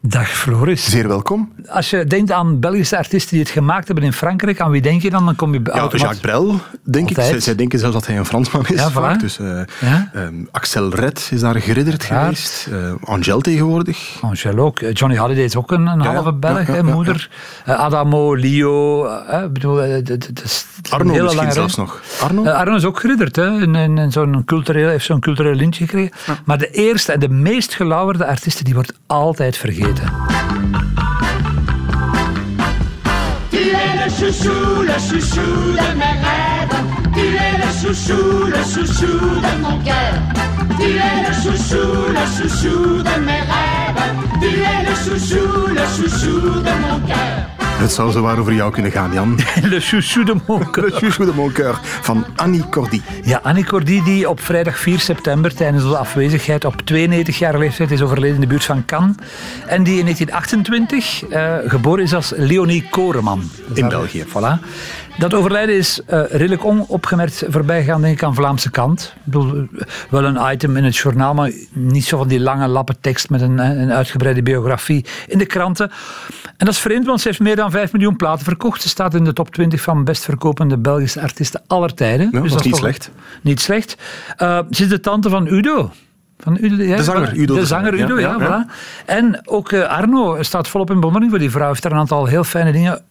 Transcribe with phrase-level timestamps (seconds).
[0.00, 0.90] Dag Floris.
[0.90, 1.52] Zeer welkom.
[1.68, 5.02] Als je denkt aan Belgische artiesten die het gemaakt hebben in Frankrijk, aan wie denk
[5.02, 5.24] je dan?
[5.24, 7.14] Dan kom je Ja, automatisch- Jacques Brel, denk ik.
[7.20, 8.80] Zij, zij denken zelfs dat hij een Fransman is.
[8.80, 9.16] Ja, vaak.
[9.16, 9.20] voilà.
[9.20, 10.10] Dus, eh, Ja.
[10.14, 12.22] ehm, Axel Red is daar geridderd Ja.
[12.22, 12.68] geweest.
[12.72, 14.18] Eh, Angel tegenwoordig.
[14.20, 14.78] Angel ook.
[14.80, 17.30] Eh, Johnny Holiday is ook een, een Ja, halve ja, Belg, ja, hè, ja, moeder.
[17.64, 19.08] Eh, Adamo, Leo.
[19.52, 22.00] bedoel, d- is Arno hele misschien lange zelfs nog.
[22.20, 22.44] Arno?
[22.46, 23.60] Arno is ook geridderd, hè.
[23.60, 26.12] In, in, in zo'n cultureel, heeft zo'n cultureel lintje gekregen.
[26.44, 29.85] Maar de eerste en de meest gelauwerde artiesten, die wordt altijd vergeten.
[33.50, 36.78] Tu es le chouchou, le chouchou de mes rêves.
[37.14, 40.14] Tu es le chouchou, le chouchou de mon cœur.
[40.78, 44.06] Tu es le chouchou, le chouchou de mes rêves.
[44.40, 47.55] Tu es le chouchou, le chouchou de mon cœur.
[47.76, 49.38] Het zou zowaar over jou kunnen gaan, Jan.
[49.62, 53.00] Le chouchou de mon Le chouchou de mon cœur van Annie Cordy.
[53.22, 57.90] Ja, Annie Cordy, die op vrijdag 4 september tijdens de afwezigheid op 92 jaar leeftijd
[57.90, 59.16] is overleden in de buurt van Cannes.
[59.66, 63.50] En die in 1928 eh, geboren is als Leonie Koreman.
[63.74, 64.24] In België.
[64.24, 64.64] Voilà.
[65.18, 69.14] Dat overlijden is eh, redelijk onopgemerkt voorbij gegaan, denk ik, aan Vlaamse kant.
[69.16, 72.68] Ik bedoel, eh, wel een item in het journaal, maar niet zo van die lange
[72.68, 75.90] lappen tekst met een, eh, een uitgebreide biografie in de kranten.
[76.56, 78.82] En dat is vreemd, want ze heeft meer dan 5 miljoen platen verkocht.
[78.82, 82.30] Ze staat in de top 20 van best verkopende Belgische artiesten aller tijden.
[82.30, 83.10] dat is Dus niet slecht.
[83.42, 83.96] Niet slecht.
[84.36, 85.90] Eh, ze is de tante van Udo.
[86.38, 87.36] Van Udo ja, De zanger.
[87.36, 88.38] Udo De de zanger Udo, ja, ja.
[88.38, 88.72] ja, voilà.
[89.06, 91.68] En ook Arno staat volop in bewondering voor die vrouw.
[91.68, 93.02] Heeft daar een aantal heel fijne dingen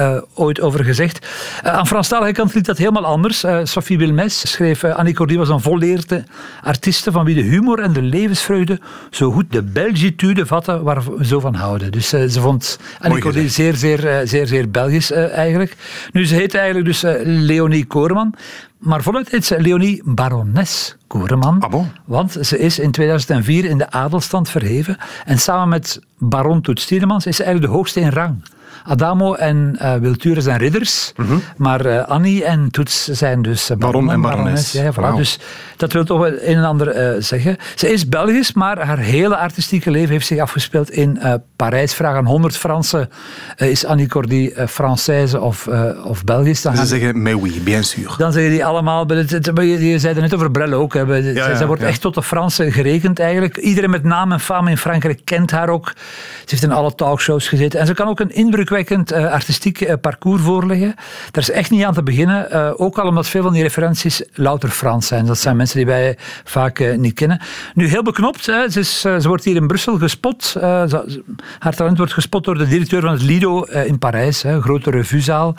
[0.00, 1.26] eh, ooit over gezegd.
[1.62, 3.44] Eh, aan Franstalige kant liep dat helemaal anders.
[3.44, 4.84] Eh, Sophie Wilmes schreef...
[4.84, 6.24] Annie Cordy was een volleerde
[6.62, 8.80] artieste van wie de humor en de levensvreugde
[9.10, 11.92] zo goed de Belgitude vatten waar we zo van houden.
[11.92, 15.76] Dus ze vond Annie Cordy zeer, zeer, zeer, zeer Belgisch eigenlijk.
[16.12, 18.34] Nu, ze heette eigenlijk dus Leonie Koreman.
[18.78, 21.60] Maar voluit heet ze Leonie Barones Koreman.
[21.60, 21.92] Ah, bon?
[22.04, 24.96] Want ze is in 2004 in de adelstand verheven.
[25.24, 28.42] En samen met baron Toets Tielemans is eigenlijk de hoogste in rang.
[28.84, 31.12] Adamo en eh Wilture zijn ridders,
[31.56, 34.72] maar eh, Annie en Toets zijn dus eh, Baron en barones.
[34.72, 35.16] Ja, voilà.
[35.16, 35.38] Dus
[35.76, 37.56] dat wil toch wel een en ander zeggen.
[37.74, 41.18] Ze is Belgisch, maar haar hele artistieke leven heeft zich afgespeeld in
[41.56, 41.94] Parijs.
[41.94, 43.08] Vraag aan 100 Fransen,
[43.56, 45.68] is Annie Cordy Française of,
[46.04, 46.62] of Belgisch?
[46.62, 48.14] Dan Ze zeggen, mais oui, bien sûr.
[48.18, 51.06] dan zeggen die allemaal, je, zei het net over Brel ook, hè.
[51.06, 53.56] Zij- ja, zij wordt echt tot de Fransen gerekend eigenlijk.
[53.56, 55.92] Iedereen met naam en faam in Frankrijk kent haar ook.
[56.40, 59.94] Ze heeft in alle talkshows gezeten en ze kan ook een indrukwekkend eh, artistiek eh,
[60.00, 60.94] parcours voorleggen.
[61.30, 64.22] Daar is echt niet aan te beginnen, eh, ook al omdat veel van die referenties
[64.32, 65.26] louter Frans zijn.
[65.26, 67.40] Dat zijn mensen die wij vaak niet kennen.
[67.74, 68.68] Nu, heel beknopt, hè.
[68.70, 70.44] Ze, is, ze wordt hier in Brussel gespot.
[70.44, 71.22] Ze-
[71.58, 74.90] haar talent wordt gespot door de directeur van het Lido in Parijs, hè, een grote
[74.90, 75.54] revuezaal.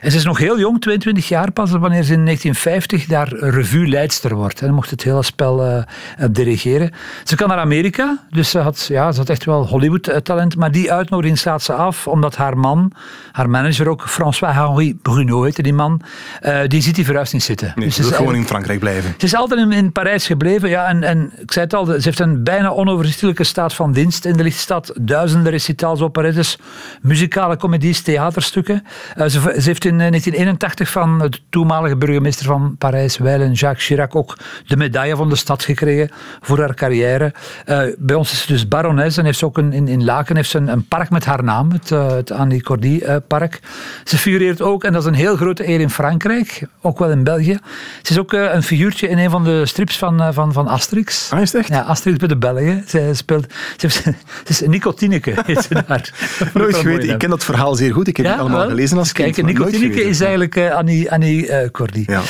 [0.00, 4.34] En ze is nog heel jong, 22 jaar pas, wanneer ze in 1950 daar revue-leidster
[4.34, 4.60] wordt.
[4.60, 5.84] Dan mocht het hele spel
[6.30, 6.90] dirigeren.
[7.24, 10.56] Ze kan naar Amerika, dus ze had, ja, ze had echt wel Hollywood-talent.
[10.56, 12.92] Maar die uitnodiging slaat ze af, omdat haar man,
[13.32, 16.00] haar manager ook, François-Henri Bruno heette die man,
[16.40, 17.72] eh, die ziet die verhuis niet zitten.
[17.74, 19.14] Nee, Dus ze wil gewoon in Frankrijk blijven.
[19.18, 20.68] ze is altijd in, in Parijs gebleven.
[20.68, 24.24] Ja, en, en ik zei het al, ze heeft een bijna onoverzichtelijke staat van dienst
[24.24, 24.92] in de lichtstad.
[25.00, 26.58] Duizenden recitals, operettes,
[27.00, 28.84] muzikale comedies, theaterstukken.
[29.14, 33.86] Eh, ze, ze heeft in eh, 1981 van de toenmalige burgemeester van Parijs, Wijlen Jacques
[33.86, 36.10] Chirac, ook de medaille van de stad gekregen
[36.40, 37.32] voor haar carrière.
[37.64, 40.36] Eh, bij ons is ze dus barones en heeft ze ook een, in, in Laken
[40.36, 43.60] heeft ze een, een park met haar naam, het, eh, het Annie Cordy eh, park.
[44.04, 47.24] Ze figureert ook, en dat is een heel grote eer in Frankrijk, ook wel in
[47.24, 47.58] België.
[48.02, 51.30] Ze is ook eh, een figuurtje in een van de strips van, van, van Asterix.
[51.32, 51.68] Ah, is echt?
[51.68, 52.84] Ja, Asterix bij de Belgen.
[52.86, 53.46] Ze speelt,
[53.76, 54.14] ze, heeft, ze
[54.46, 56.10] is Nicotineke, heet ze daar.
[56.54, 57.08] Nooit geweten.
[57.08, 58.08] Ik ken dat verhaal zeer goed.
[58.08, 58.68] Ik heb het allemaal wel.
[58.68, 59.34] gelezen als kind.
[59.34, 62.04] Kijk, Nicotineke is eigenlijk Annie, Annie Cordy.
[62.06, 62.20] Ja.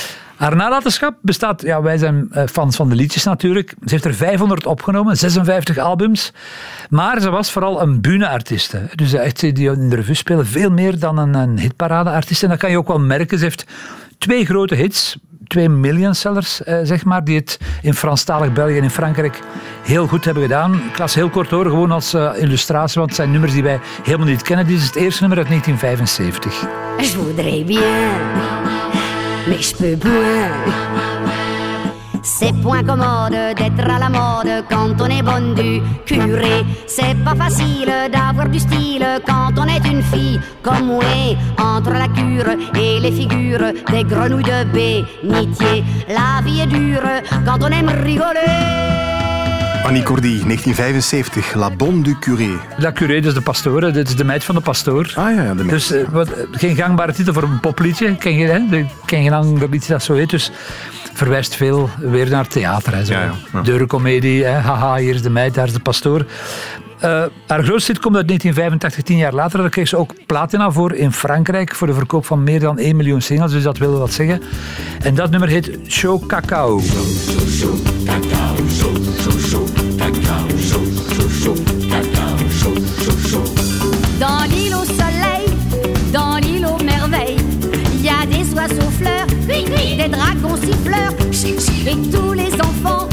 [0.42, 3.68] Haar nalatenschap bestaat, ja, wij zijn eh, fans van de liedjes natuurlijk.
[3.68, 6.32] Ze heeft er 500 opgenomen, 56 albums.
[6.90, 8.72] Maar ze was vooral een bühneartiest.
[8.72, 8.80] hè.
[8.94, 12.42] Dus echt die in de revue spelen, veel meer dan een, een hitparadeartiest.
[12.42, 13.38] En dat kan je ook wel merken.
[13.38, 13.66] Ze heeft
[14.18, 15.16] twee grote hits,
[15.46, 19.40] twee millionsellers, eh, zeg maar, die het in Franstalig België en in Frankrijk
[19.82, 20.74] heel goed hebben gedaan.
[20.74, 23.80] Ik las heel kort hoor, gewoon als eh, illustratie, want het zijn nummers die wij
[24.02, 24.66] helemaal niet kennen.
[24.66, 26.60] Dit is het eerste nummer uit 1975.
[26.98, 28.71] Je voudrais bien,
[29.48, 30.50] mais je peux point.
[32.22, 36.64] C'est point commode d'être à la mode quand on est bonne du curé.
[36.86, 41.04] C'est pas facile d'avoir du style quand on est une fille comme moi.
[41.58, 45.84] Entre la cure et les figures des grenouilles de bénitier.
[46.08, 47.02] La vie est dure
[47.44, 49.11] quand on aime rigoler.
[49.82, 52.58] Annie Cordy, 1975, La Bonne du Curé.
[52.76, 53.92] La Curé, dus de pastoor.
[53.92, 55.12] Dit is de meid van de pastoor.
[55.14, 55.68] Ah ja, de meid.
[55.68, 58.16] Dus uh, wat, geen gangbare titel voor een popliedje.
[58.16, 58.60] Ken je, hè?
[59.04, 60.30] Ken geen ander liedje dat zo heet.
[60.30, 60.50] Dus
[61.12, 62.94] verwijst veel weer naar theater.
[62.94, 63.12] Hè, zo.
[63.12, 63.60] Ja, ja, ja.
[63.60, 64.58] Deurencomedie, hè?
[64.58, 66.26] haha, hier is de meid, daar is de pastoor.
[67.04, 69.60] Uh, haar grootste hit komt uit 1985, tien jaar later.
[69.60, 72.96] Daar kreeg ze ook platina voor in Frankrijk voor de verkoop van meer dan 1
[72.96, 74.42] miljoen singles, dus dat wil wat zeggen.
[75.02, 76.80] En dat nummer heet Show Cacao.
[90.02, 91.12] Des dragons siffleurs,
[91.86, 93.08] et tous les enfants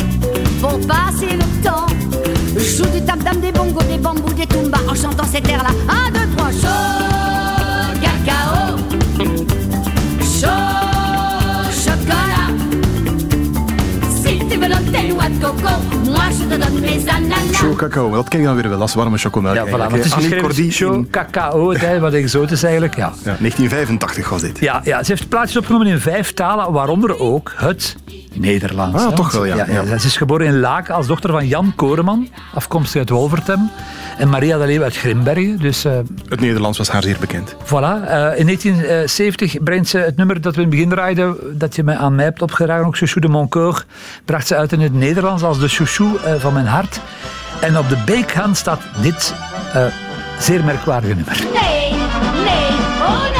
[0.59, 1.85] vont passer le temps.
[2.57, 5.69] Joue du tam-tam, des bongos, des bambous, des tumbas en chantant cet air-là.
[16.49, 17.55] Moi je te donne mes ananas.
[17.55, 19.55] Show cacao, dat ken je dan weer wel als warme chocomelk.
[19.55, 20.13] Ja, voilà, het is.
[20.13, 22.95] Annie show in- cacao, wat exotisch eigenlijk.
[22.95, 23.05] Ja.
[23.23, 24.59] ja, 1985 was dit.
[24.59, 27.95] Ja, ja, ze heeft plaatjes opgenomen in vijf talen, waaronder ook het
[28.39, 29.03] Nederlands.
[29.03, 29.15] Ah, hè.
[29.15, 29.55] toch wel, ja.
[29.55, 29.97] Ja.
[29.97, 33.69] Ze is geboren in Laken als dochter van Jan Koreman, afkomstig uit Wolvertem.
[34.17, 35.57] En Maria de Leeuw uit Grimbergen.
[35.59, 35.91] Dus eh,
[36.29, 37.55] Het Nederlands was haar zeer bekend.
[37.65, 38.05] voilà.
[38.07, 41.83] Eh, in 1970 brengt ze het nummer dat we in het begin draaiden, dat je
[41.83, 43.85] mij aan mij hebt opgedragen, ook Chouchou de Mon Coeur,
[44.25, 46.99] bracht ze uit in het Nederlands als de Chouchou eh, van mijn hart.
[47.61, 49.33] En op de beekhand staat dit
[49.73, 49.85] eh,
[50.39, 51.37] zeer merkwaardige nummer.
[51.61, 51.89] Nee,
[52.43, 52.69] nee,
[53.01, 53.38] oh nee.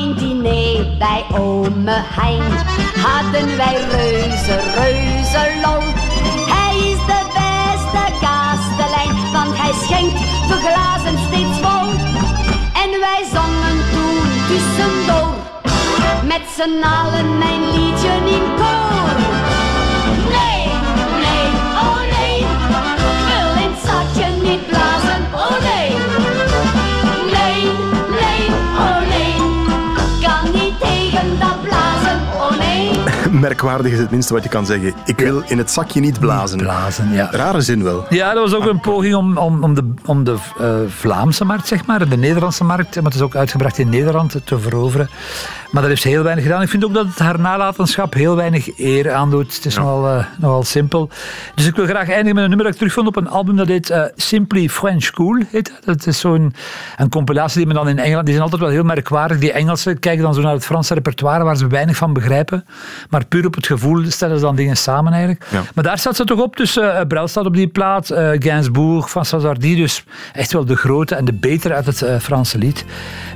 [0.00, 2.42] Een diner bij ome Hein
[3.02, 5.82] hadden wij reuze, reuze lol.
[6.54, 10.18] Hij is de beste kastelein, want hij schenkt
[10.48, 11.88] de glazen steeds vol.
[12.82, 15.34] En wij zongen toen tussendoor,
[16.24, 18.89] met z'n allen mijn liedje in koor.
[33.40, 34.94] Merkwaardig is het minste wat je kan zeggen.
[35.04, 36.58] Ik wil in het zakje niet blazen.
[36.58, 37.28] Blazen, ja.
[37.30, 38.04] Rare zin wel.
[38.08, 41.66] Ja, dat was ook een poging om, om, om de, om de eh, Vlaamse markt,
[41.66, 45.08] zeg maar, de Nederlandse markt, maar het is ook uitgebracht in Nederland, te veroveren.
[45.70, 46.62] Maar dat heeft ze heel weinig gedaan.
[46.62, 49.54] Ik vind ook dat het haar nalatenschap heel weinig eer aandoet.
[49.54, 51.10] Het is nogal, eh, nogal simpel.
[51.54, 53.68] Dus ik wil graag eindigen met een nummer dat ik terugvond op een album dat
[53.68, 55.42] heet eh, Simply French Cool.
[55.50, 55.84] Heet dat.
[55.84, 56.54] dat is zo'n
[56.96, 58.24] een compilatie die men dan in Engeland...
[58.24, 59.38] Die zijn altijd wel heel merkwaardig.
[59.38, 62.64] Die Engelsen kijken dan zo naar het Franse repertoire waar ze weinig van begrijpen.
[63.10, 65.44] Maar puur op het gevoel stellen ze dan dingen samen eigenlijk.
[65.50, 65.62] Ja.
[65.74, 66.56] Maar daar staat ze toch op.
[66.56, 68.10] Dus eh Brel staat op die plaat.
[68.10, 69.76] eh Gainsbourg, François Hardy.
[69.76, 72.84] Dus echt wel de grote en de betere uit het eh, Franse lied.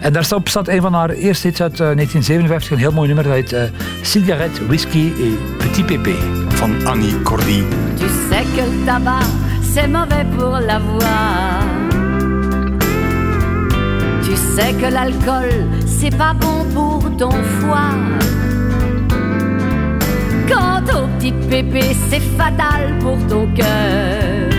[0.01, 2.71] En daar staat op staat een van haar eerste hits uit eh, 1957.
[2.71, 3.25] Een heel mooi nummer.
[3.25, 3.63] Dat heet eh,
[4.03, 6.15] Cigarette, Whisky et Petit Pépé.
[6.49, 7.63] Van Annie Cordy.
[7.99, 9.25] Tu sais que le tabac,
[9.75, 11.63] c'est mauvais pour la voix.
[14.25, 15.51] Tu sais que l'alcool,
[15.87, 17.91] c'est pas bon pour ton foie.
[20.49, 24.54] Quant au petit pépé, c'est fatal pour ton cœur.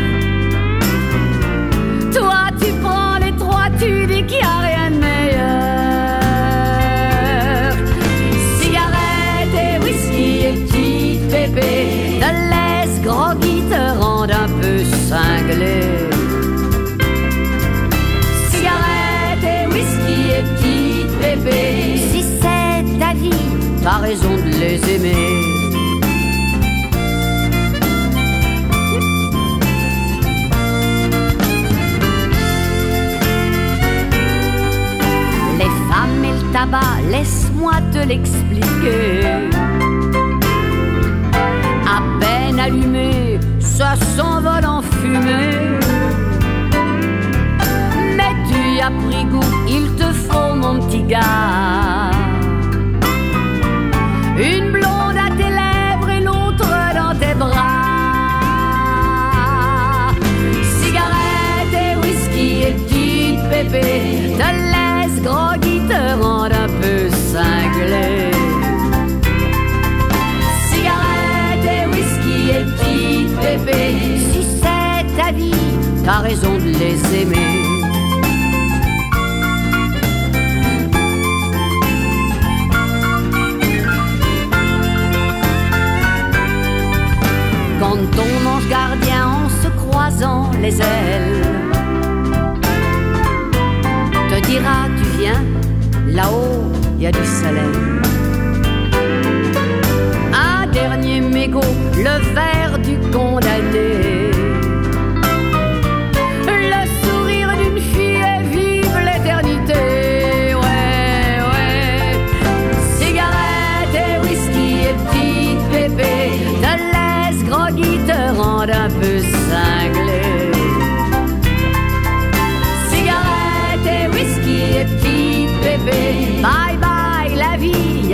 [37.10, 39.22] Laisse-moi te l'expliquer.
[41.88, 45.79] À peine allumé, ça s'envole en fumée.
[48.17, 51.55] Mais tu as pris goût, il te faut mon petit gars.
[76.06, 77.55] t'as raison de les aimer.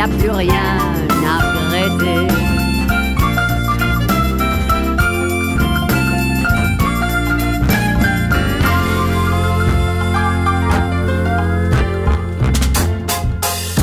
[0.01, 0.91] a plus rien à.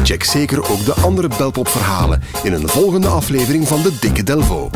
[0.09, 4.71] Check zeker ook de andere Belpop-verhalen in een volgende aflevering van De Dikke Delvo.